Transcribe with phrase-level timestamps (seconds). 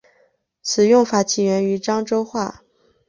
[0.63, 2.63] 此用法起源于漳州话。